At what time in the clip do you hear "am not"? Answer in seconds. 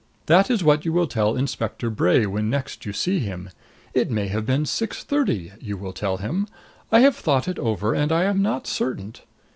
8.23-8.65